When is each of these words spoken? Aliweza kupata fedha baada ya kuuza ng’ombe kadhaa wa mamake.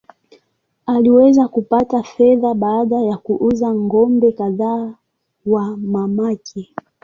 Aliweza 0.85 1.47
kupata 1.47 2.03
fedha 2.03 2.53
baada 2.61 3.01
ya 3.01 3.17
kuuza 3.17 3.73
ng’ombe 3.75 4.31
kadhaa 4.31 4.93
wa 5.45 5.77
mamake. 5.77 6.75